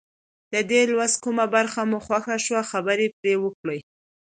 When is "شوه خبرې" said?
2.45-3.07